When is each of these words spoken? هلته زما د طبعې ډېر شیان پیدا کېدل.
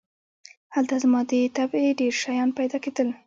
هلته 0.75 0.95
زما 1.03 1.19
د 1.31 1.31
طبعې 1.57 1.89
ډېر 1.99 2.13
شیان 2.21 2.49
پیدا 2.59 2.77
کېدل. 2.83 3.07